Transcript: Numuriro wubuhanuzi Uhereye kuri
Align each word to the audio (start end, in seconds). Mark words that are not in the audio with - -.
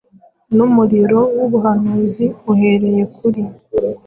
Numuriro 0.55 1.19
wubuhanuzi 1.37 2.25
Uhereye 2.51 3.03
kuri 3.15 3.41